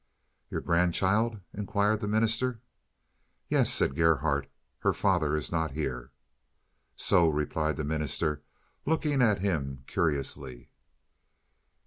[0.49, 2.59] "Your grandchild?" inquired the minister.
[3.49, 4.47] "Yes," said Gerhardt,
[4.79, 6.09] "her father is not here."
[6.95, 8.41] "So," replied the minister,
[8.83, 10.71] looking at him curiously.